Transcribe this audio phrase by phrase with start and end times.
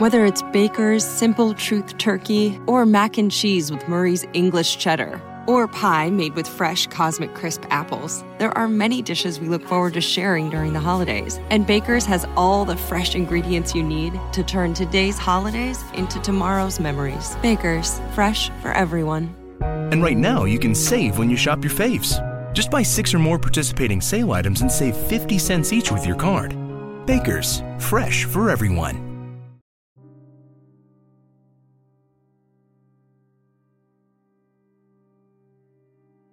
[0.00, 5.68] Whether it's Baker's Simple Truth Turkey or mac and cheese with Murray's English Cheddar or
[5.68, 10.00] pie made with fresh Cosmic Crisp apples, there are many dishes we look forward to
[10.00, 11.38] sharing during the holidays.
[11.50, 16.80] And Baker's has all the fresh ingredients you need to turn today's holidays into tomorrow's
[16.80, 17.36] memories.
[17.42, 19.34] Baker's, fresh for everyone.
[19.60, 22.16] And right now, you can save when you shop your faves.
[22.54, 26.16] Just buy six or more participating sale items and save 50 cents each with your
[26.16, 26.56] card.
[27.04, 29.09] Baker's, fresh for everyone.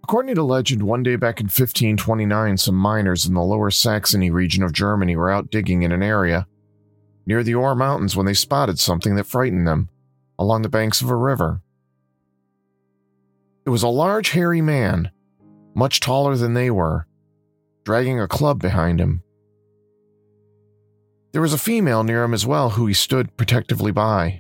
[0.08, 4.64] According to legend, one day back in 1529, some miners in the lower Saxony region
[4.64, 6.48] of Germany were out digging in an area
[7.26, 9.90] near the Ore Mountains when they spotted something that frightened them
[10.40, 11.62] along the banks of a river.
[13.66, 15.12] It was a large, hairy man,
[15.76, 17.06] much taller than they were,
[17.84, 19.24] dragging a club behind him.
[21.34, 24.40] There was a female near him as well who he stood protectively by.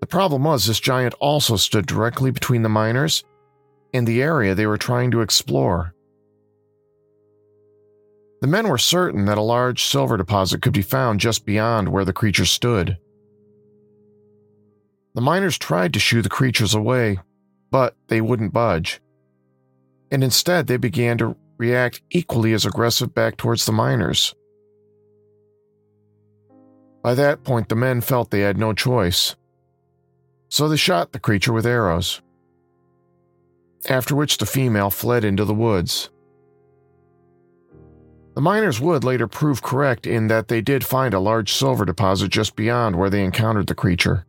[0.00, 3.24] The problem was, this giant also stood directly between the miners
[3.92, 5.94] in the area they were trying to explore.
[8.40, 12.04] The men were certain that a large silver deposit could be found just beyond where
[12.04, 12.98] the creature stood.
[15.14, 17.20] The miners tried to shoo the creatures away,
[17.70, 19.00] but they wouldn't budge.
[20.10, 24.34] And instead, they began to react equally as aggressive back towards the miners.
[27.02, 29.36] By that point, the men felt they had no choice.
[30.48, 32.22] So they shot the creature with arrows
[33.88, 36.10] after which the female fled into the woods.
[38.34, 42.30] The miners would later prove correct in that they did find a large silver deposit
[42.30, 44.24] just beyond where they encountered the creature.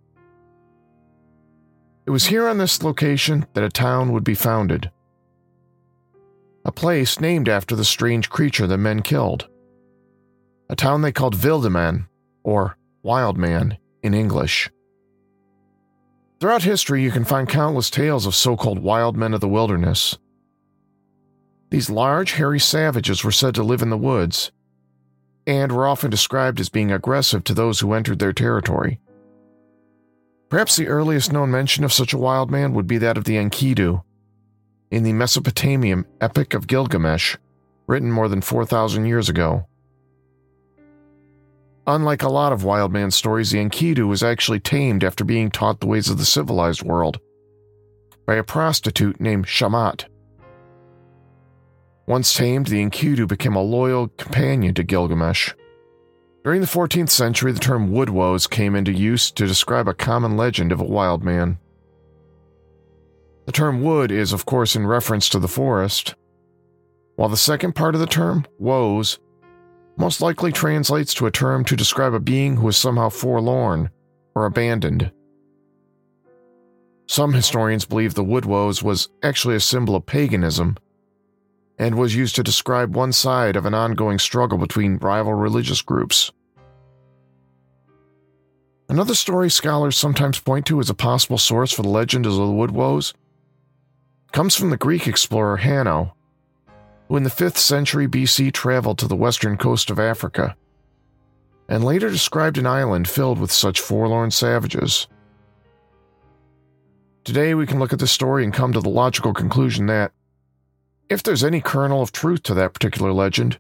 [2.06, 4.92] It was here on this location that a town would be founded.
[6.66, 9.48] A place named after the strange creature the men killed.
[10.70, 12.08] A town they called Wildeman,
[12.44, 14.70] or Wild Man in English.
[16.44, 20.18] Throughout history, you can find countless tales of so called wild men of the wilderness.
[21.70, 24.52] These large, hairy savages were said to live in the woods,
[25.48, 29.00] and were often described as being aggressive to those who entered their territory.
[30.50, 33.38] Perhaps the earliest known mention of such a wild man would be that of the
[33.38, 34.04] Enkidu
[34.92, 37.38] in the Mesopotamian Epic of Gilgamesh,
[37.88, 39.66] written more than 4,000 years ago.
[41.86, 45.82] Unlike a lot of wild man stories, the Enkidu was actually tamed after being taught
[45.82, 47.20] the ways of the civilized world
[48.26, 50.06] by a prostitute named Shamat.
[52.08, 55.54] Once tamed, the Enkidu became a loyal companion to Gilgamesh.
[56.44, 60.38] During the 14th century, the term wood woes came into use to describe a common
[60.38, 61.58] legend of a wild man.
[63.46, 66.16] The term wood is, of course, in reference to the forest,
[67.16, 69.20] while the second part of the term, woes,
[69.98, 73.90] most likely translates to a term to describe a being who is somehow forlorn
[74.36, 75.12] or abandoned.
[77.08, 80.78] Some historians believe the wood woes was actually a symbol of paganism
[81.78, 86.32] and was used to describe one side of an ongoing struggle between rival religious groups.
[88.90, 92.52] Another story scholars sometimes point to as a possible source for the legend of the
[92.52, 93.14] wood woes
[94.32, 96.16] comes from the Greek explorer Hanno,
[97.14, 100.56] who in the 5th century BC traveled to the western coast of Africa
[101.70, 105.08] and later described an island filled with such forlorn savages.
[107.24, 110.12] Today, we can look at this story and come to the logical conclusion that,
[111.08, 113.60] if there's any kernel of truth to that particular legend,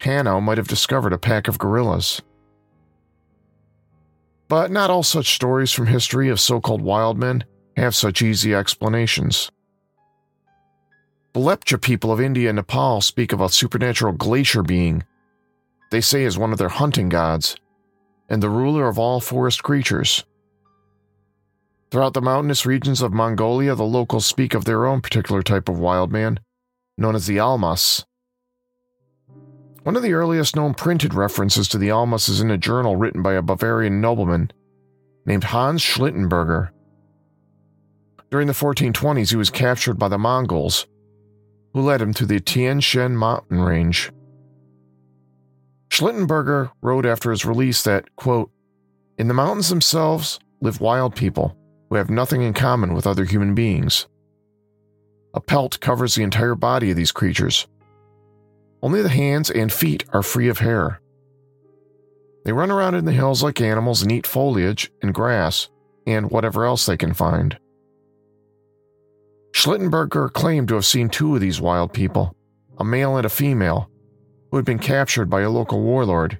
[0.00, 2.20] Hanno might have discovered a pack of gorillas.
[4.48, 7.44] But not all such stories from history of so called wild men
[7.76, 9.52] have such easy explanations.
[11.32, 15.04] The Lepcha people of India and Nepal speak of a supernatural glacier being
[15.90, 17.56] they say is one of their hunting gods
[18.28, 20.24] and the ruler of all forest creatures.
[21.90, 25.78] Throughout the mountainous regions of Mongolia, the locals speak of their own particular type of
[25.78, 26.40] wild man,
[26.96, 28.06] known as the Almas.
[29.82, 33.22] One of the earliest known printed references to the Almas is in a journal written
[33.22, 34.50] by a Bavarian nobleman
[35.26, 36.70] named Hans Schlittenberger.
[38.30, 40.86] During the 1420s, he was captured by the Mongols
[41.72, 44.12] who led him to the Tian Shan mountain range.
[45.90, 48.50] Schlittenberger wrote after his release that, quote,
[49.18, 51.56] In the mountains themselves live wild people
[51.90, 54.06] who have nothing in common with other human beings.
[55.34, 57.66] A pelt covers the entire body of these creatures.
[58.82, 61.00] Only the hands and feet are free of hair.
[62.44, 65.68] They run around in the hills like animals and eat foliage and grass
[66.06, 67.58] and whatever else they can find.
[69.62, 72.34] Schlittenberger claimed to have seen two of these wild people,
[72.78, 73.88] a male and a female,
[74.50, 76.36] who had been captured by a local warlord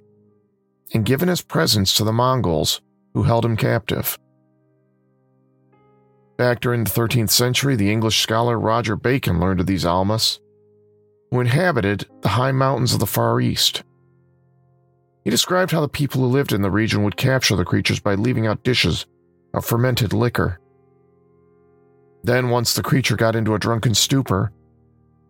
[0.92, 2.80] and given as presents to the Mongols
[3.14, 4.19] who held him captive.
[6.36, 10.40] Back during the 13th century, the English scholar Roger Bacon learned of these Almas,
[11.30, 13.84] who inhabited the high mountains of the Far East.
[15.22, 18.16] He described how the people who lived in the region would capture the creatures by
[18.16, 19.06] leaving out dishes
[19.54, 20.58] of fermented liquor.
[22.22, 24.52] Then, once the creature got into a drunken stupor,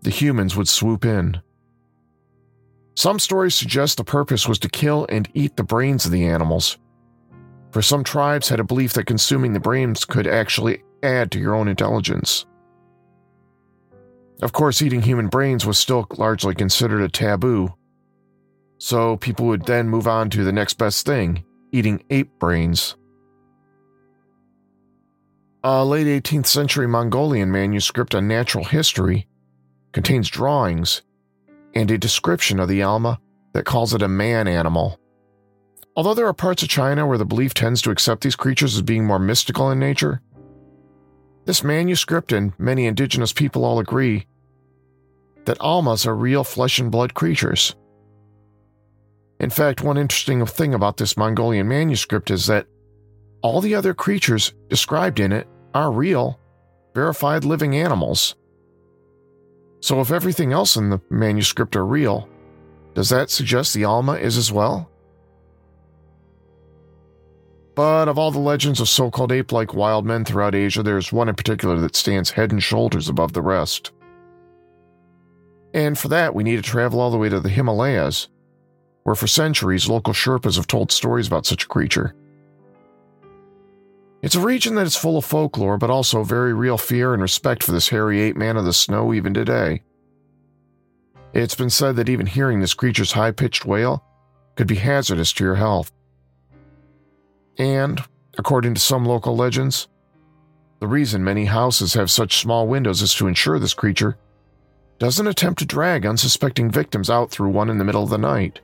[0.03, 1.41] the humans would swoop in.
[2.95, 6.77] Some stories suggest the purpose was to kill and eat the brains of the animals,
[7.71, 11.55] for some tribes had a belief that consuming the brains could actually add to your
[11.55, 12.45] own intelligence.
[14.43, 17.73] Of course, eating human brains was still largely considered a taboo,
[18.79, 21.45] so people would then move on to the next best thing
[21.75, 22.97] eating ape brains.
[25.65, 29.29] A late 18th century Mongolian manuscript on natural history
[29.93, 31.03] contains drawings
[31.73, 33.21] and a description of the Alma
[33.53, 34.99] that calls it a man animal.
[35.95, 38.83] Although there are parts of China where the belief tends to accept these creatures as
[38.83, 40.21] being more mystical in nature,
[41.45, 44.27] this manuscript and many indigenous people all agree
[45.45, 47.77] that Almas are real flesh and blood creatures.
[49.39, 52.67] In fact, one interesting thing about this Mongolian manuscript is that
[53.43, 56.39] all the other creatures described in it are real,
[56.95, 58.35] verified living animals.
[59.81, 62.29] So, if everything else in the manuscript are real,
[62.95, 64.89] does that suggest the Alma is as well?
[67.75, 71.13] But of all the legends of so called ape like wild men throughout Asia, there's
[71.13, 73.93] one in particular that stands head and shoulders above the rest.
[75.73, 78.29] And for that, we need to travel all the way to the Himalayas,
[79.05, 82.15] where for centuries local Sherpas have told stories about such a creature.
[84.23, 87.65] It's a region that is full of folklore, but also very real fear and respect
[87.65, 89.83] for this hairy ape man of the snow even today.
[91.35, 94.05] It's been said that even hearing this creature's high pitched wail
[94.55, 95.91] could be hazardous to your health.
[97.59, 98.01] And,
[98.39, 99.89] according to some local legends,
[100.79, 104.19] the reason many houses have such small windows is to ensure this creature
[105.01, 108.61] doesn't attempt to drag unsuspecting victims out through one in the middle of the night.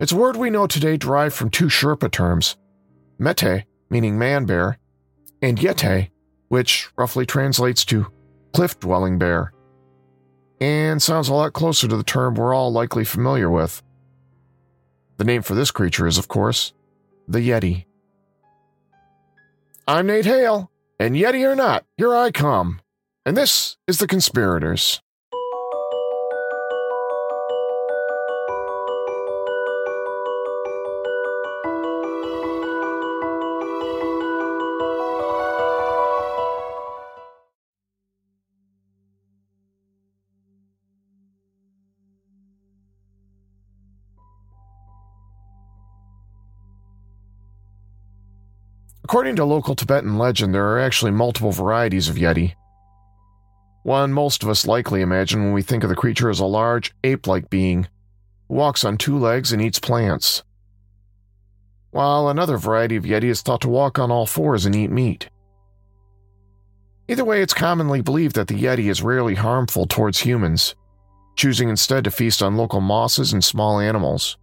[0.00, 2.56] It's a word we know today derived from two Sherpa terms
[3.20, 4.78] Mete, meaning man bear,
[5.42, 6.10] and Yete,
[6.48, 8.06] which roughly translates to
[8.52, 9.52] cliff dwelling bear,
[10.60, 13.82] and sounds a lot closer to the term we're all likely familiar with.
[15.16, 16.72] The name for this creature is, of course,
[17.26, 17.84] the Yeti.
[19.86, 22.80] I'm Nate Hale, and Yeti or not, here I come.
[23.24, 25.00] And this is The Conspirators.
[49.08, 52.52] According to local Tibetan legend, there are actually multiple varieties of Yeti.
[53.82, 56.94] One most of us likely imagine when we think of the creature as a large,
[57.02, 57.84] ape like being
[58.48, 60.42] who walks on two legs and eats plants.
[61.90, 65.30] While another variety of Yeti is thought to walk on all fours and eat meat.
[67.08, 70.74] Either way, it's commonly believed that the Yeti is rarely harmful towards humans,
[71.34, 74.36] choosing instead to feast on local mosses and small animals.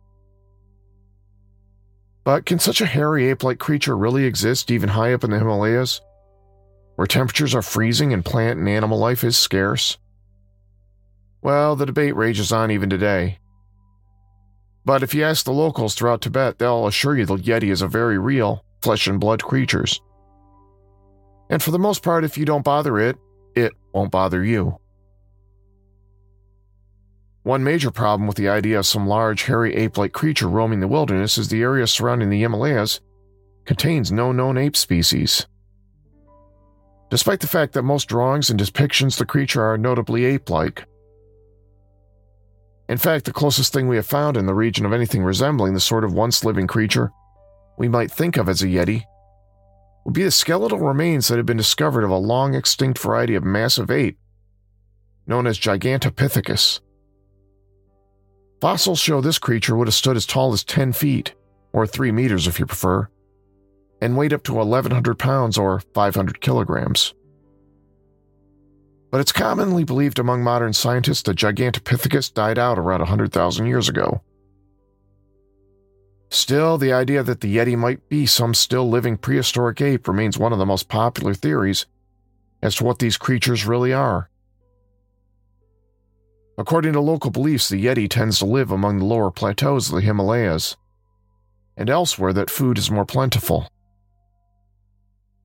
[2.26, 5.38] But can such a hairy ape like creature really exist even high up in the
[5.38, 6.02] Himalayas,
[6.96, 9.98] where temperatures are freezing and plant and animal life is scarce?
[11.44, 13.38] Well, the debate rages on even today.
[14.86, 17.88] But if you ask the locals throughout Tibet, they'll assure you the Yeti is a
[17.88, 20.02] very real, flesh and blood creatures.
[21.52, 23.18] And for the most part, if you don't bother it,
[23.56, 24.80] it won't bother you.
[27.46, 30.88] One major problem with the idea of some large, hairy ape like creature roaming the
[30.88, 33.02] wilderness is the area surrounding the Himalayas
[33.66, 35.46] contains no known ape species.
[37.12, 40.86] Despite the fact that most drawings and depictions of the creature are notably ape like.
[42.90, 45.80] In fact, the closest thing we have found in the region of anything resembling the
[45.80, 47.12] sort of once living creature
[47.78, 49.04] we might think of as a Yeti
[50.04, 53.44] would be the skeletal remains that have been discovered of a long extinct variety of
[53.44, 54.18] massive ape
[55.28, 56.80] known as Gigantopithecus.
[58.66, 61.36] Fossils show this creature would have stood as tall as 10 feet,
[61.72, 63.08] or 3 meters if you prefer,
[64.02, 67.14] and weighed up to 1,100 pounds or 500 kilograms.
[69.12, 74.24] But it's commonly believed among modern scientists that Gigantopithecus died out around 100,000 years ago.
[76.32, 80.54] Still, the idea that the Yeti might be some still living prehistoric ape remains one
[80.54, 81.86] of the most popular theories
[82.64, 84.32] as to what these creatures really are.
[86.58, 90.02] According to local beliefs, the Yeti tends to live among the lower plateaus of the
[90.02, 90.78] Himalayas
[91.78, 93.68] and elsewhere that food is more plentiful.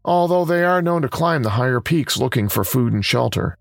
[0.04, 3.56] Although they are known to climb the higher peaks looking for food and shelter.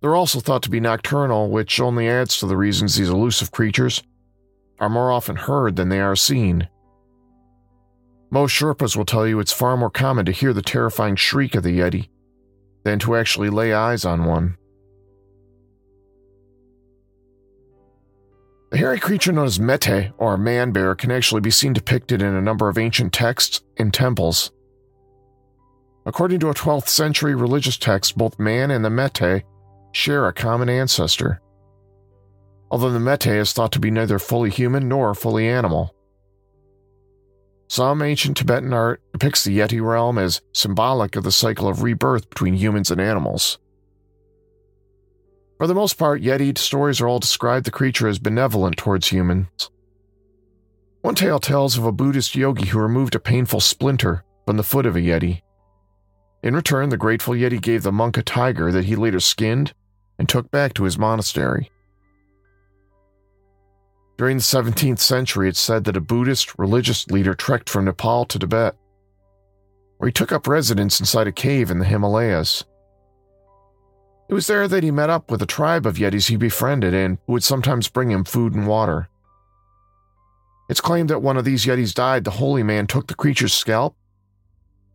[0.00, 4.02] They're also thought to be nocturnal, which only adds to the reasons these elusive creatures
[4.78, 6.68] are more often heard than they are seen.
[8.30, 11.62] Most Sherpas will tell you it's far more common to hear the terrifying shriek of
[11.62, 12.08] the Yeti
[12.84, 14.56] than to actually lay eyes on one.
[18.72, 22.34] The hairy creature known as Mete, or man bear, can actually be seen depicted in
[22.34, 24.50] a number of ancient texts and temples.
[26.06, 29.44] According to a 12th century religious text, both man and the Mete
[29.92, 31.42] share a common ancestor.
[32.70, 35.94] Although the Mete is thought to be neither fully human nor fully animal.
[37.68, 42.30] Some ancient Tibetan art depicts the Yeti realm as symbolic of the cycle of rebirth
[42.30, 43.58] between humans and animals.
[45.62, 49.70] For the most part, Yeti stories are all describe the creature as benevolent towards humans.
[51.02, 54.86] One tale tells of a Buddhist yogi who removed a painful splinter from the foot
[54.86, 55.42] of a Yeti.
[56.42, 59.72] In return, the grateful Yeti gave the monk a tiger that he later skinned
[60.18, 61.70] and took back to his monastery.
[64.18, 68.38] During the 17th century, it's said that a Buddhist religious leader trekked from Nepal to
[68.40, 68.74] Tibet,
[69.98, 72.64] where he took up residence inside a cave in the Himalayas.
[74.32, 77.18] It was there that he met up with a tribe of Yetis he befriended and
[77.26, 79.10] who would sometimes bring him food and water.
[80.70, 82.24] It's claimed that one of these Yetis died.
[82.24, 83.94] The holy man took the creature's scalp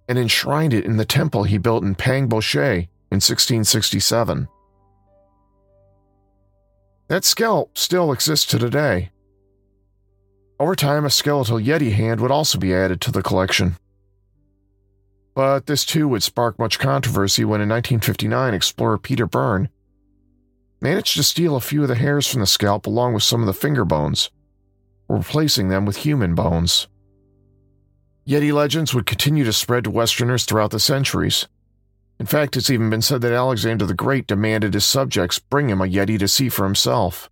[0.10, 4.48] and enshrined it in the temple he built in Pangboche in 1667.
[7.08, 9.12] That scalp still exists to today.
[10.60, 13.76] Over time, a skeletal Yeti hand would also be added to the collection.
[15.38, 19.70] But this too would spark much controversy when in 1959 explorer Peter Byrne
[20.82, 23.46] managed to steal a few of the hairs from the scalp along with some of
[23.46, 24.32] the finger bones,
[25.08, 26.88] replacing them with human bones.
[28.28, 31.48] Yeti legends would continue to spread to Westerners throughout the centuries.
[32.20, 35.82] In fact, it's even been said that Alexander the Great demanded his subjects bring him
[35.82, 37.30] a Yeti to see for himself.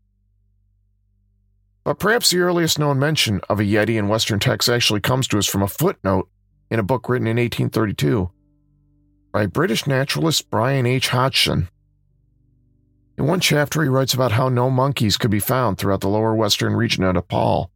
[1.83, 5.39] But perhaps the earliest known mention of a Yeti in Western texts actually comes to
[5.39, 6.29] us from a footnote
[6.69, 8.29] in a book written in 1832
[9.31, 11.09] by British naturalist Brian H.
[11.09, 11.67] Hodgson.
[13.17, 16.35] In one chapter, he writes about how no monkeys could be found throughout the lower
[16.35, 17.71] western region of Nepal.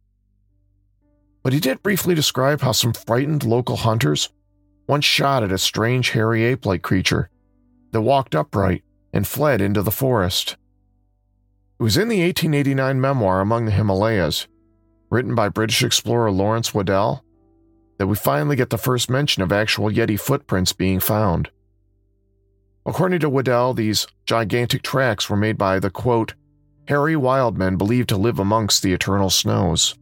[1.42, 4.30] But he did briefly describe how some frightened local hunters
[4.86, 7.30] once shot at a strange hairy ape like creature
[7.92, 8.82] that walked upright
[9.12, 10.56] and fled into the forest.
[11.78, 14.48] It was in the 1889 memoir Among the Himalayas,
[15.10, 17.24] written by British explorer Lawrence Waddell,
[18.00, 21.50] that we finally get the first mention of actual Yeti footprints being found.
[22.86, 26.32] According to Waddell, these gigantic tracks were made by the quote,
[26.88, 29.96] hairy wild men believed to live amongst the eternal snows.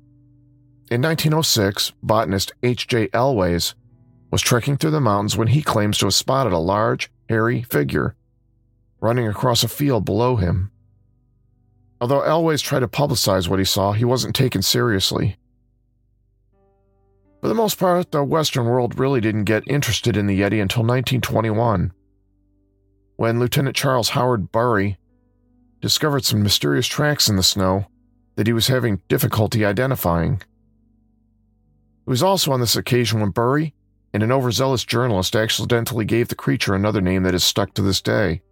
[0.93, 3.09] In 1906, botanist H.J.
[3.13, 3.75] Elwes
[4.31, 8.15] was trekking through the mountains when he claims to have spotted a large, hairy figure
[9.01, 10.71] running across a field below him.
[12.01, 15.37] Although Elwes tried to publicize what he saw, he wasn't taken seriously.
[17.41, 20.83] For the most part, the Western world really didn't get interested in the Yeti until
[20.83, 21.93] 1921,
[23.17, 24.99] when Lieutenant Charles Howard Bury
[25.81, 27.87] discovered some mysterious tracks in the snow
[28.35, 30.43] that he was having difficulty identifying.
[32.07, 33.75] It was also on this occasion when Bury
[34.13, 38.01] and an overzealous journalist accidentally gave the creature another name that is stuck to this
[38.01, 38.43] day.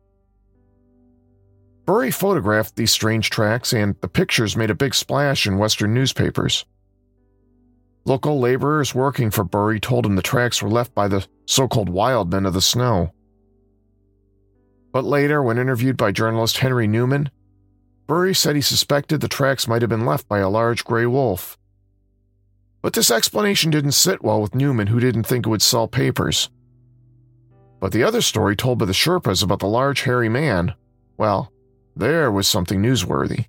[1.86, 6.64] Bury photographed these strange tracks, and the pictures made a big splash in Western newspapers.
[8.06, 11.88] Local laborers working for Bury told him the tracks were left by the so called
[11.88, 13.10] wild men of the snow.
[14.92, 17.30] But later, when interviewed by journalist Henry Newman,
[18.06, 21.58] Bury said he suspected the tracks might have been left by a large gray wolf.
[22.80, 26.48] But this explanation didn't sit well with Newman, who didn't think it would sell papers.
[27.80, 30.74] But the other story told by the Sherpas about the large hairy man,
[31.16, 31.52] well,
[31.96, 33.46] there was something newsworthy.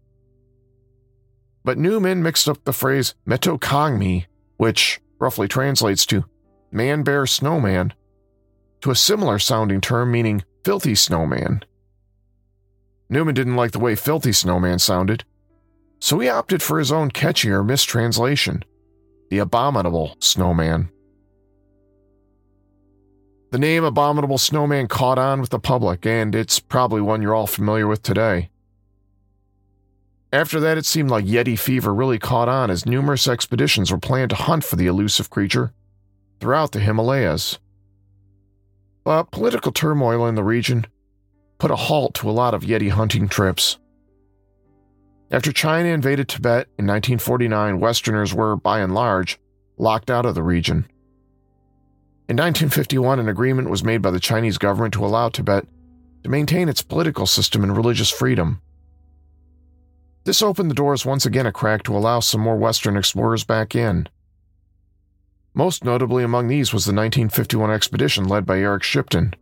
[1.63, 4.25] But Newman mixed up the phrase metokangmi
[4.57, 6.25] which roughly translates to
[6.71, 7.93] man bear snowman,
[8.81, 11.63] to a similar sounding term meaning filthy snowman.
[13.09, 15.23] Newman didn't like the way filthy snowman sounded,
[15.99, 18.63] so he opted for his own catchier mistranslation,
[19.29, 20.89] the Abominable Snowman.
[23.51, 27.47] The name Abominable Snowman caught on with the public, and it's probably one you're all
[27.47, 28.49] familiar with today.
[30.31, 34.31] After that, it seemed like Yeti fever really caught on as numerous expeditions were planned
[34.31, 35.71] to hunt for the elusive creature
[36.39, 37.59] throughout the Himalayas.
[39.05, 40.85] But political turmoil in the region
[41.59, 43.79] put a halt to a lot of Yeti hunting trips.
[45.31, 49.39] After China invaded Tibet in 1949, Westerners were, by and large,
[49.77, 50.87] locked out of the region.
[52.29, 55.65] In 1951, an agreement was made by the Chinese government to allow Tibet
[56.23, 58.61] to maintain its political system and religious freedom.
[60.27, 63.73] This opened the doors once again a crack to allow some more Western explorers back
[63.75, 64.09] in.
[65.53, 69.33] Most notably among these was the 1951 expedition led by Eric Shipton,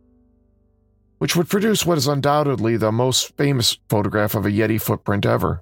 [1.18, 5.60] which would produce what is undoubtedly the most famous photograph of a Yeti footprint ever.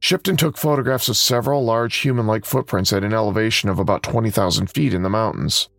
[0.00, 4.66] Shipton took photographs of several large human like footprints at an elevation of about 20,000
[4.66, 5.70] feet in the mountains.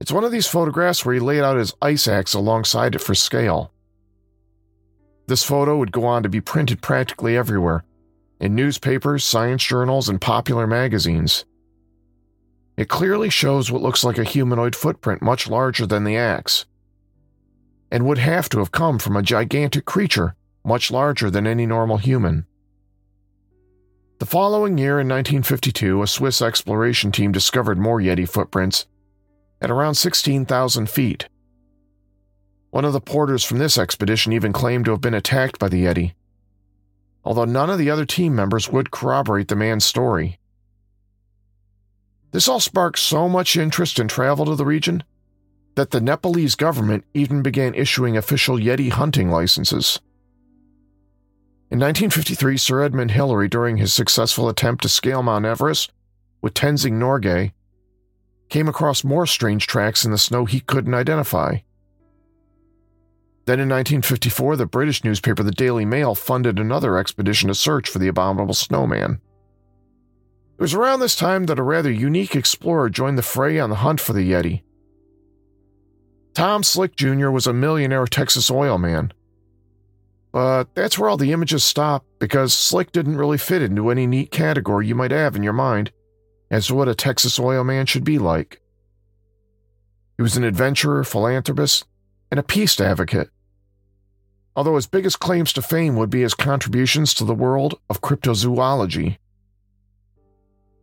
[0.00, 3.14] It's one of these photographs where he laid out his ice axe alongside it for
[3.14, 3.70] scale.
[5.26, 7.84] This photo would go on to be printed practically everywhere
[8.38, 11.44] in newspapers, science journals, and popular magazines.
[12.76, 16.66] It clearly shows what looks like a humanoid footprint much larger than the axe,
[17.90, 21.96] and would have to have come from a gigantic creature much larger than any normal
[21.96, 22.44] human.
[24.18, 28.86] The following year, in 1952, a Swiss exploration team discovered more Yeti footprints
[29.60, 31.28] at around 16,000 feet.
[32.70, 35.84] One of the porters from this expedition even claimed to have been attacked by the
[35.84, 36.14] Yeti,
[37.24, 40.38] although none of the other team members would corroborate the man's story.
[42.32, 45.04] This all sparked so much interest in travel to the region
[45.76, 50.00] that the Nepalese government even began issuing official Yeti hunting licenses.
[51.68, 55.92] In 1953, Sir Edmund Hillary, during his successful attempt to scale Mount Everest
[56.40, 57.52] with Tenzing Norgay,
[58.48, 61.58] came across more strange tracks in the snow he couldn't identify.
[63.46, 68.00] Then in 1954, the British newspaper The Daily Mail funded another expedition to search for
[68.00, 69.20] the abominable snowman.
[70.58, 73.76] It was around this time that a rather unique explorer joined the fray on the
[73.76, 74.62] hunt for the Yeti.
[76.34, 77.30] Tom Slick Jr.
[77.30, 79.12] was a millionaire Texas oil man.
[80.32, 84.32] But that's where all the images stop because Slick didn't really fit into any neat
[84.32, 85.92] category you might have in your mind
[86.50, 88.60] as to what a Texas oil man should be like.
[90.16, 91.84] He was an adventurer, philanthropist,
[92.30, 93.30] and a peace advocate
[94.56, 99.18] although his biggest claims to fame would be his contributions to the world of cryptozoology.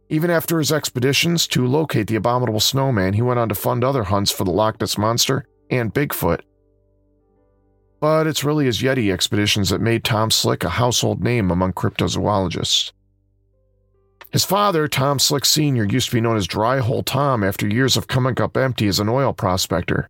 [0.09, 4.03] Even after his expeditions to locate the abominable snowman, he went on to fund other
[4.03, 6.41] hunts for the Loch Ness Monster and Bigfoot.
[7.99, 12.91] But it's really his Yeti expeditions that made Tom Slick a household name among cryptozoologists.
[14.31, 17.95] His father, Tom Slick Sr., used to be known as Dry Hole Tom after years
[17.97, 20.09] of coming up empty as an oil prospector.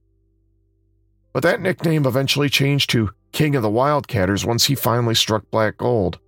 [1.33, 5.77] But that nickname eventually changed to king of the Wildcatters once he finally struck black
[5.77, 6.19] gold.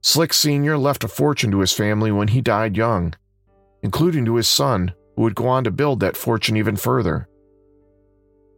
[0.00, 0.78] Slick Sr.
[0.78, 3.14] left a fortune to his family when he died young,
[3.82, 7.28] including to his son, who would go on to build that fortune even further.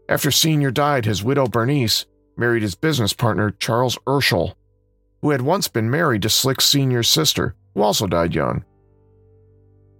[0.08, 0.70] After Sr.
[0.70, 4.54] died, his widow Bernice married his business partner Charles Urschel,
[5.22, 8.64] who had once been married to Slick Sr.'s sister, who also died young.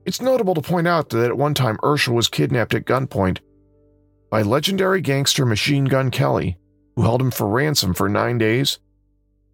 [0.05, 3.39] It's notable to point out that at one time Urschel was kidnapped at gunpoint
[4.31, 6.57] by legendary gangster Machine Gun Kelly,
[6.97, 8.79] who held him for ransom for nine days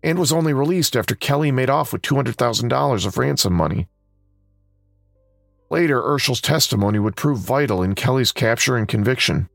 [0.02, 3.88] and was only released after Kelly made off with $200,000 of ransom money.
[5.70, 9.48] Later, Urschel's testimony would prove vital in Kelly's capture and conviction.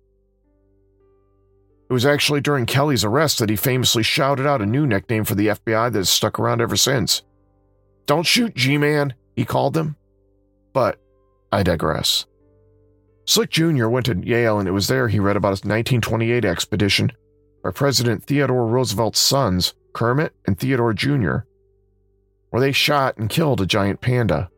[1.89, 5.35] It was actually during Kelly's arrest that he famously shouted out a new nickname for
[5.35, 7.21] the FBI that has stuck around ever since.
[8.05, 9.95] Don't shoot, G Man, he called them.
[10.73, 10.99] But
[11.51, 12.25] I digress.
[13.25, 13.87] Slick Jr.
[13.87, 17.11] went to Yale, and it was there he read about his 1928 expedition
[17.63, 21.37] by President Theodore Roosevelt's sons, Kermit and Theodore Jr.,
[22.49, 24.49] where they shot and killed a giant panda.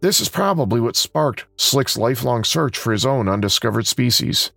[0.00, 4.50] This is probably what sparked Slick's lifelong search for his own undiscovered species.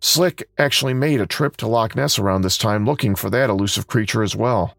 [0.00, 3.86] Slick actually made a trip to Loch Ness around this time looking for that elusive
[3.86, 4.74] creature as well.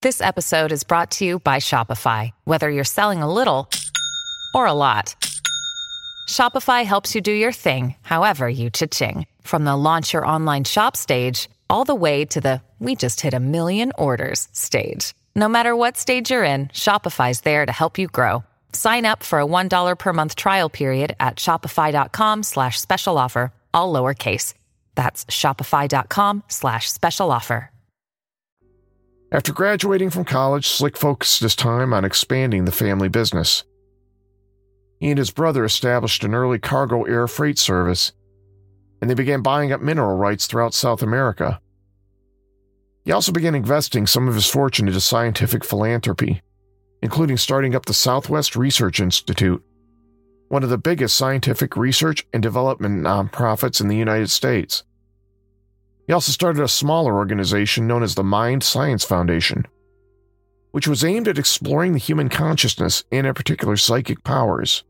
[0.00, 2.32] This episode is brought to you by Shopify.
[2.42, 3.68] Whether you're selling a little
[4.54, 5.14] or a lot,
[6.28, 9.26] Shopify helps you do your thing, however you cha-ching.
[9.42, 13.34] From the launch your online shop stage, all the way to the we just hit
[13.34, 15.14] a million orders stage.
[15.36, 18.44] No matter what stage you're in, Shopify's there to help you grow.
[18.72, 23.92] Sign up for a $1 per month trial period at shopify.com slash special offer, all
[23.92, 24.54] lowercase.
[24.94, 27.70] That's shopify.com slash special offer.
[29.32, 33.64] After graduating from college, Slick focused his time on expanding the family business.
[35.02, 38.12] He and his brother established an early cargo air freight service,
[39.00, 41.60] and they began buying up mineral rights throughout South America.
[43.04, 46.40] He also began investing some of his fortune into scientific philanthropy,
[47.02, 49.60] including starting up the Southwest Research Institute,
[50.46, 54.84] one of the biggest scientific research and development nonprofits in the United States.
[56.06, 59.66] He also started a smaller organization known as the Mind Science Foundation,
[60.70, 64.84] which was aimed at exploring the human consciousness and, in particular, psychic powers.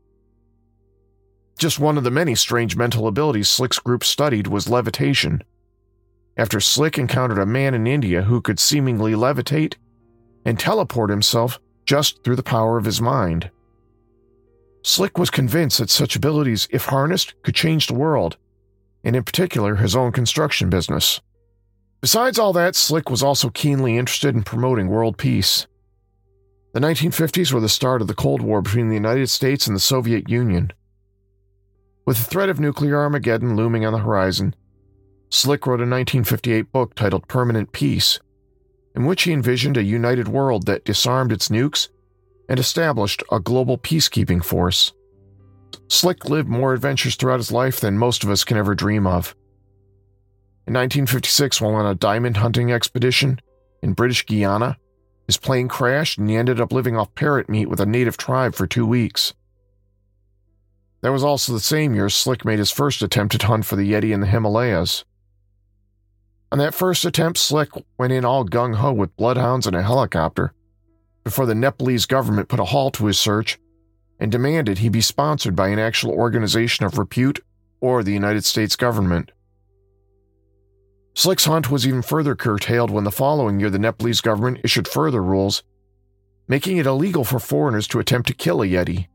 [1.57, 5.43] Just one of the many strange mental abilities Slick's group studied was levitation.
[6.35, 9.75] After Slick encountered a man in India who could seemingly levitate
[10.45, 13.51] and teleport himself just through the power of his mind.
[14.83, 18.37] Slick was convinced that such abilities, if harnessed, could change the world
[19.03, 21.19] and in particular his own construction business.
[22.01, 25.67] Besides all that, Slick was also keenly interested in promoting world peace.
[26.73, 29.81] The 1950s were the start of the Cold War between the United States and the
[29.81, 30.73] Soviet Union.
[32.05, 34.55] With the threat of nuclear Armageddon looming on the horizon,
[35.29, 38.19] Slick wrote a 1958 book titled Permanent Peace,
[38.93, 41.87] in which he envisioned a united world that disarmed its nukes
[42.49, 44.93] and established a global peacekeeping force.
[45.87, 49.35] Slick lived more adventures throughout his life than most of us can ever dream of.
[50.67, 53.39] In 1956, while on a diamond hunting expedition
[53.81, 54.77] in British Guiana,
[55.25, 58.55] his plane crashed and he ended up living off parrot meat with a native tribe
[58.55, 59.33] for two weeks.
[61.03, 63.91] That was also the same year Slick made his first attempt at hunt for the
[63.91, 65.03] Yeti in the Himalayas.
[66.49, 70.53] On that first attempt, Slick went in all gung ho with bloodhounds and a helicopter
[71.25, 73.59] before the Nepalese government put a halt to his search
[74.17, 77.43] and demanded he be sponsored by an actual organization of repute
[77.81, 79.31] or the United States government.
[81.15, 85.21] Slick's hunt was even further curtailed when the following year the Nepalese government issued further
[85.21, 85.63] rules,
[86.47, 89.07] making it illegal for foreigners to attempt to kill a Yeti.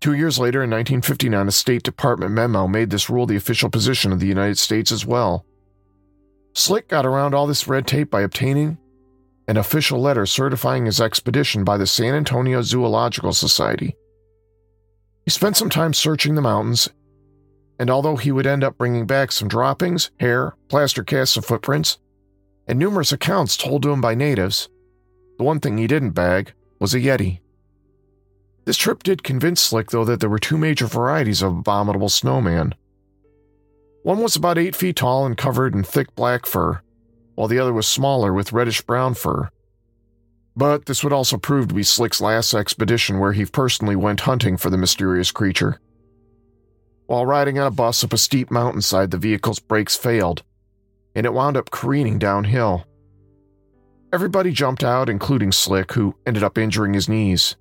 [0.00, 4.12] Two years later, in 1959, a State Department memo made this rule the official position
[4.12, 5.44] of the United States as well.
[6.54, 8.78] Slick got around all this red tape by obtaining
[9.48, 13.94] an official letter certifying his expedition by the San Antonio Zoological Society.
[15.24, 16.88] He spent some time searching the mountains,
[17.78, 21.98] and although he would end up bringing back some droppings, hair, plaster casts of footprints,
[22.66, 24.68] and numerous accounts told to him by natives,
[25.38, 27.40] the one thing he didn't bag was a Yeti.
[28.66, 32.74] This trip did convince Slick, though, that there were two major varieties of abominable snowman.
[34.02, 36.80] One was about eight feet tall and covered in thick black fur,
[37.36, 39.50] while the other was smaller with reddish brown fur.
[40.56, 44.56] But this would also prove to be Slick's last expedition where he personally went hunting
[44.56, 45.80] for the mysterious creature.
[47.06, 50.42] While riding on a bus up a steep mountainside, the vehicle's brakes failed,
[51.14, 52.84] and it wound up careening downhill.
[54.12, 57.54] Everybody jumped out, including Slick, who ended up injuring his knees.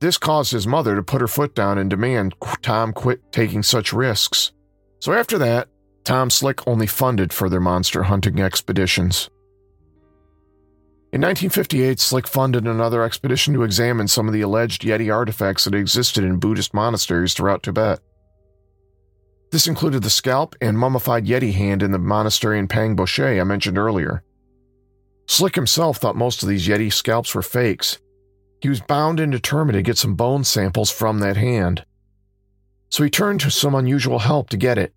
[0.00, 3.92] This caused his mother to put her foot down and demand Tom quit taking such
[3.92, 4.52] risks.
[5.00, 5.68] So after that,
[6.04, 9.28] Tom Slick only funded further monster hunting expeditions.
[11.10, 15.74] In 1958, Slick funded another expedition to examine some of the alleged Yeti artifacts that
[15.74, 18.00] existed in Buddhist monasteries throughout Tibet.
[19.50, 23.78] This included the scalp and mummified Yeti hand in the monastery in Pangboche I mentioned
[23.78, 24.22] earlier.
[25.26, 27.98] Slick himself thought most of these Yeti scalps were fakes.
[28.60, 31.84] He was bound and determined to get some bone samples from that hand.
[32.90, 34.94] So he turned to some unusual help to get it.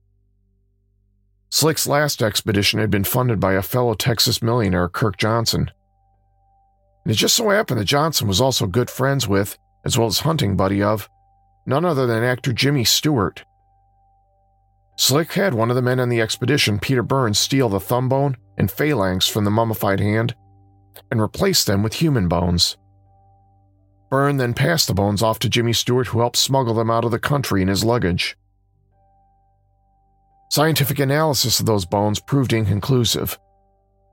[1.50, 5.70] Slick's last expedition had been funded by a fellow Texas millionaire, Kirk Johnson.
[7.04, 10.20] And it just so happened that Johnson was also good friends with, as well as
[10.20, 11.10] hunting buddy of,
[11.66, 13.44] none other than actor Jimmy Stewart.
[14.98, 18.38] Slick had one of the men on the expedition, Peter Burns, steal the thumb bone
[18.58, 20.36] and phalanx from the mummified hand
[21.10, 22.78] and replace them with human bones.
[24.12, 27.12] Byrne then passed the bones off to Jimmy Stewart, who helped smuggle them out of
[27.12, 28.38] the country in his luggage.
[30.50, 33.40] Scientific analysis of those bones proved inconclusive.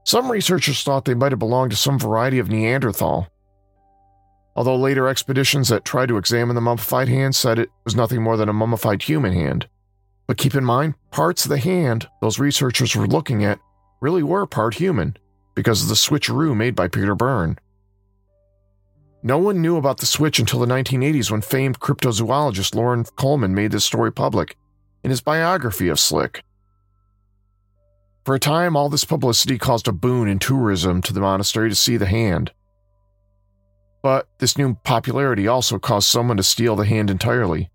[0.05, 3.27] Some researchers thought they might have belonged to some variety of Neanderthal.
[4.55, 8.37] Although later expeditions that tried to examine the mummified hand said it was nothing more
[8.37, 9.69] than a mummified human hand.
[10.29, 13.59] But keep in mind, parts of the hand those researchers were looking at
[14.01, 15.17] really were part human
[15.57, 17.59] because of the switcheroo made by Peter Byrne.
[19.23, 23.73] No one knew about the switch until the 1980s when famed cryptozoologist Loren Coleman made
[23.73, 24.57] this story public
[25.03, 26.45] in his biography of Slick.
[28.25, 31.75] For a time, all this publicity caused a boon in tourism to the monastery to
[31.75, 32.53] see the hand.
[34.03, 37.71] But this new popularity also caused someone to steal the hand entirely.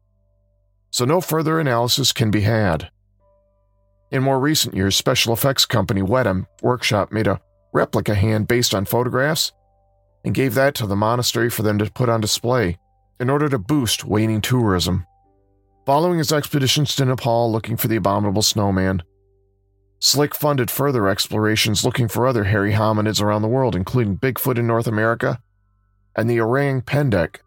[0.92, 2.90] So no further analysis can be had.
[4.12, 7.42] In more recent years, special effects company Weta Workshop made a
[7.74, 9.52] replica hand based on photographs
[10.24, 12.78] and gave that to the monastery for them to put on display
[13.20, 15.06] in order to boost waning tourism.
[15.86, 19.04] Following his expeditions to Nepal looking for the abominable snowman,
[20.00, 24.68] Slick funded further explorations looking for other hairy hominids around the world, including Bigfoot in
[24.68, 25.42] North America
[26.16, 27.38] and the orang pendek,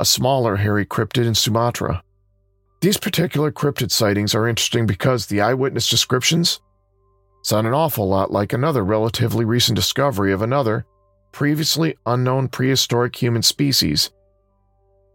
[0.00, 2.02] a smaller hairy cryptid in Sumatra.
[2.80, 6.60] These particular cryptid sightings are interesting because the eyewitness descriptions
[7.42, 10.86] sound an awful lot like another relatively recent discovery of another,
[11.38, 14.10] previously unknown prehistoric human species,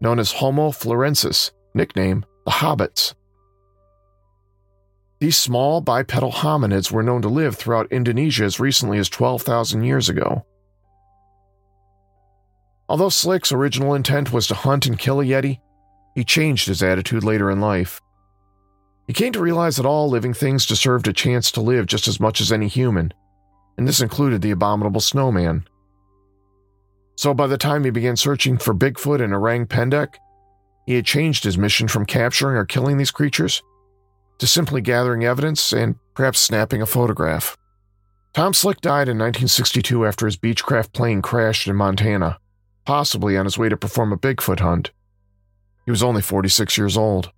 [0.00, 3.12] known as Homo florensis, nickname the Hobbits.
[5.20, 10.08] These small bipedal hominids were known to live throughout Indonesia as recently as 12,000 years
[10.08, 10.46] ago.
[12.88, 15.58] Although Slick's original intent was to hunt and kill a Yeti,
[16.14, 18.00] he changed his attitude later in life.
[19.06, 22.18] He came to realize that all living things deserved a chance to live just as
[22.18, 23.12] much as any human,
[23.76, 25.66] and this included the abominable snowman.
[27.16, 30.14] So by the time he began searching for Bigfoot and Orang Pendek,
[30.86, 33.62] he had changed his mission from capturing or killing these creatures
[34.38, 37.56] to simply gathering evidence and perhaps snapping a photograph.
[38.34, 42.38] Tom Slick died in 1962 after his Beechcraft plane crashed in Montana,
[42.84, 44.90] possibly on his way to perform a Bigfoot hunt.
[45.84, 47.30] He was only 46 years old.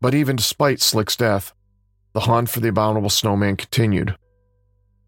[0.00, 1.54] But even despite Slick's death,
[2.12, 4.16] the hunt for the abominable snowman continued.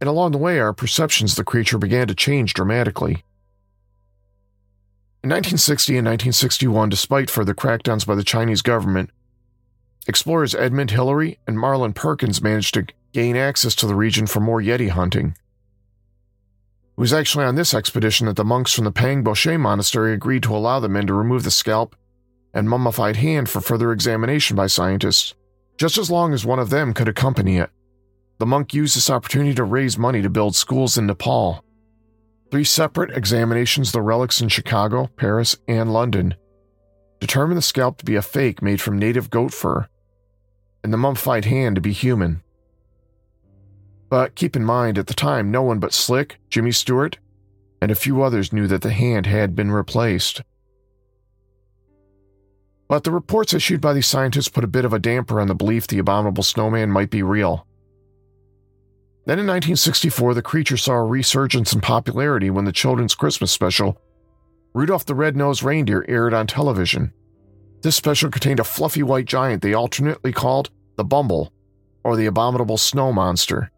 [0.01, 3.25] And along the way, our perceptions of the creature began to change dramatically.
[5.25, 9.09] In 1960 and 1961, despite further crackdowns by the Chinese government,
[10.07, 14.61] explorers Edmund Hillary and Marlin Perkins managed to gain access to the region for more
[14.61, 15.29] Yeti hunting.
[15.29, 20.55] It was actually on this expedition that the monks from the Pangboche monastery agreed to
[20.55, 21.97] allow the men to remove the scalp
[22.53, 25.33] and mummified hand for further examination by scientists,
[25.79, 27.71] just as long as one of them could accompany it.
[28.37, 31.64] The monk used this opportunity to raise money to build schools in Nepal
[32.55, 36.37] Three separate examinations of the relics in Chicago, Paris, and London
[37.19, 39.89] determined the scalp to be a fake made from native goat fur,
[40.85, 42.45] and the mummified hand to be human.
[44.09, 47.19] But keep in mind, at the time, no one but Slick, Jimmy Stewart,
[47.83, 50.43] and a few others knew that the hand had been replaced.
[52.87, 55.57] But the reports issued by these scientists put a bit of a damper on the
[55.57, 57.67] belief the abominable snowman might be real.
[59.27, 64.01] Then in 1964, the creature saw a resurgence in popularity when the children's Christmas special,
[64.75, 67.13] Rudolph the Red-Nosed Reindeer, aired on television.
[67.83, 71.53] This special contained a fluffy white giant they alternately called the Bumble
[72.03, 73.71] or the Abominable Snow Monster.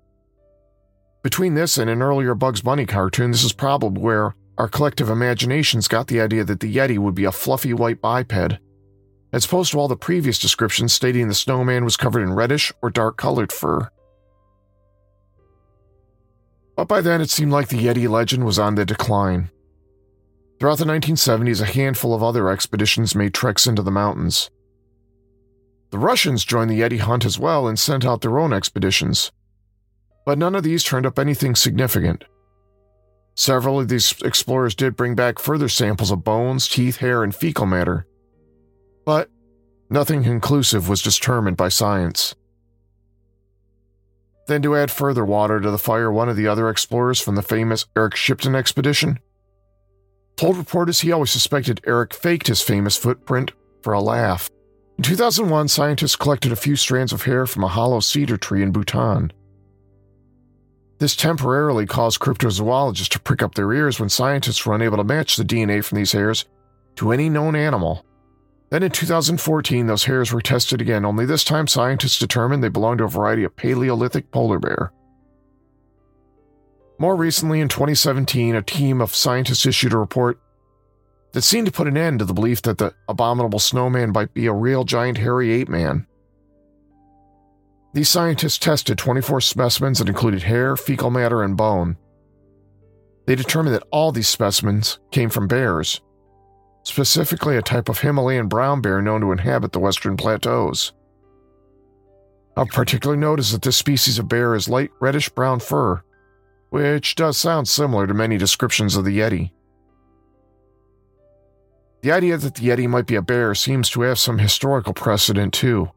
[1.23, 5.87] Between this and an earlier Bugs Bunny cartoon, this is probably where our collective imaginations
[5.87, 8.59] got the idea that the Yeti would be a fluffy white biped,
[9.33, 12.91] as opposed to all the previous descriptions stating the snowman was covered in reddish or
[12.91, 13.91] dark colored fur.
[16.77, 19.51] But by then, it seemed like the Yeti legend was on the decline.
[20.61, 24.51] Throughout the 1970s, a handful of other expeditions made treks into the mountains.
[25.91, 29.33] The Russians joined the Yeti hunt as well and sent out their own expeditions.
[30.25, 32.25] But none of these turned up anything significant.
[33.37, 37.67] Several of these explorers did bring back further samples of bones, teeth, hair, and fecal
[37.67, 38.07] matter.
[39.05, 39.31] But
[39.91, 42.35] nothing conclusive was determined by science.
[44.47, 47.43] Then, to add further water to the fire, one of the other explorers from the
[47.43, 49.19] famous Eric Shipton expedition
[50.37, 54.51] told reporters he always suspected Eric faked his famous footprint for a laugh.
[54.99, 58.73] In 2001, scientists collected a few strands of hair from a hollow cedar tree in
[58.73, 59.33] Bhutan.
[60.99, 65.37] This temporarily caused cryptozoologists to prick up their ears when scientists were unable to match
[65.37, 66.47] the DNA from these hairs
[66.97, 68.05] to any known animal.
[68.71, 72.99] Then in 2014, those hairs were tested again, only this time scientists determined they belonged
[72.99, 74.93] to a variety of Paleolithic polar bear.
[76.99, 80.41] More recently, in 2017, a team of scientists issued a report
[81.33, 84.47] that seemed to put an end to the belief that the abominable snowman might be
[84.47, 86.07] a real giant hairy ape man.
[87.93, 91.97] These scientists tested 24 specimens that included hair, fecal matter, and bone.
[93.27, 96.01] They determined that all these specimens came from bears,
[96.87, 100.93] specifically a type of Himalayan brown bear known to inhabit the western plateaus.
[102.57, 106.01] Of particular note is that this species of bear has light reddish brown fur,
[106.71, 109.51] which does sound similar to many descriptions of the Yeti.
[112.03, 115.53] The idea that the Yeti might be a bear seems to have some historical precedent,
[115.53, 115.91] too.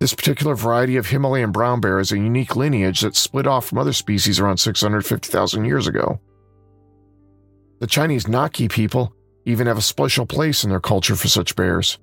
[0.00, 3.78] This particular variety of Himalayan brown bear is a unique lineage that split off from
[3.78, 6.18] other species around 650,000 years ago.
[7.78, 9.14] The Chinese Nakhi people
[9.48, 11.98] even have a special place in their culture for such bears.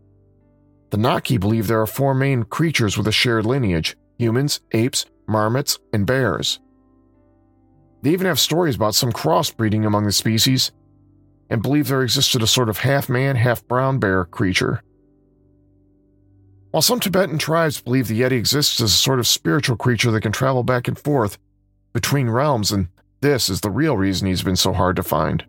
[0.89, 5.77] The Nakhi believe there are four main creatures with a shared lineage humans, apes, marmots,
[5.93, 6.59] and bears.
[8.01, 10.71] They even have stories about some crossbreeding among the species
[11.49, 14.81] and believe there existed a sort of half man, half brown bear creature.
[16.71, 20.21] While some Tibetan tribes believe the Yeti exists as a sort of spiritual creature that
[20.21, 21.37] can travel back and forth
[21.93, 22.87] between realms, and
[23.21, 25.45] this is the real reason he's been so hard to find.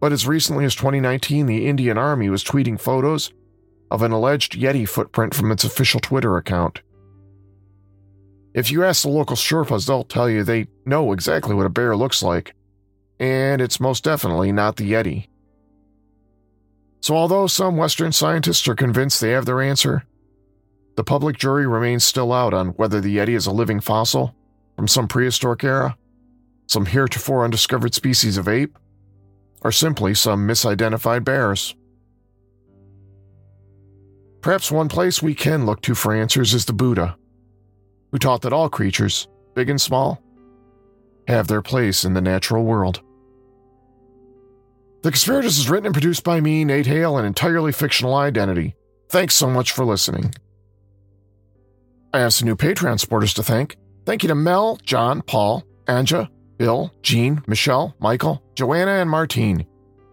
[0.00, 3.32] But as recently as 2019, the Indian Army was tweeting photos
[3.90, 6.80] of an alleged Yeti footprint from its official Twitter account.
[8.54, 11.94] If you ask the local Sherpas, they'll tell you they know exactly what a bear
[11.94, 12.54] looks like,
[13.20, 15.28] and it's most definitely not the Yeti.
[17.02, 20.04] So, although some Western scientists are convinced they have their answer,
[20.96, 24.34] the public jury remains still out on whether the Yeti is a living fossil
[24.76, 25.96] from some prehistoric era,
[26.66, 28.76] some heretofore undiscovered species of ape,
[29.62, 31.74] or simply some misidentified bears.
[34.40, 37.16] Perhaps one place we can look to for answers is the Buddha,
[38.10, 40.22] who taught that all creatures, big and small,
[41.28, 43.02] have their place in the natural world.
[45.02, 48.74] The Conspirators is written and produced by me, Nate Hale, an entirely fictional identity.
[49.08, 50.34] Thanks so much for listening.
[52.12, 53.76] I have some new Patreon supporters to thank.
[54.04, 59.64] Thank you to Mel, John, Paul, Anja, Bill, Jean, Michelle, Michael, Joanna, and Martine.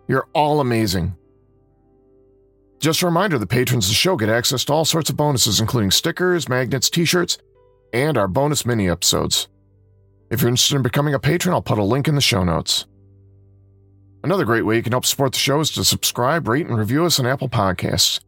[0.07, 1.17] You're all amazing.
[2.79, 5.59] Just a reminder the patrons of the show get access to all sorts of bonuses,
[5.59, 7.39] including stickers, magnets, t shirts,
[7.91, 9.49] and our bonus mini episodes.
[10.31, 12.85] If you're interested in becoming a patron, I'll put a link in the show notes.
[14.23, 17.03] Another great way you can help support the show is to subscribe, rate, and review
[17.03, 18.21] us on Apple Podcasts.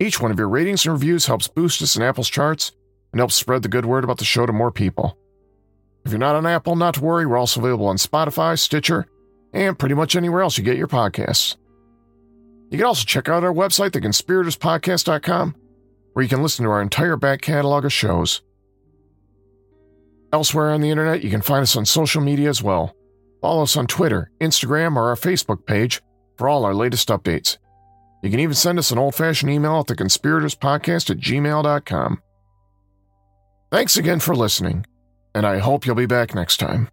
[0.00, 2.72] Each one of your ratings and reviews helps boost us in Apple's charts
[3.12, 5.16] and helps spread the good word about the show to more people.
[6.04, 9.06] If you're not on Apple, not to worry, we're also available on Spotify, Stitcher,
[9.54, 11.56] and pretty much anywhere else you get your podcasts.
[12.70, 15.54] You can also check out our website, theconspiratorspodcast.com,
[16.12, 18.42] where you can listen to our entire back catalog of shows.
[20.32, 22.94] Elsewhere on the internet, you can find us on social media as well.
[23.40, 26.02] Follow us on Twitter, Instagram, or our Facebook page
[26.36, 27.58] for all our latest updates.
[28.22, 32.22] You can even send us an old fashioned email at theconspiratorspodcast at gmail.com.
[33.70, 34.86] Thanks again for listening,
[35.34, 36.88] and I hope you'll be back next time.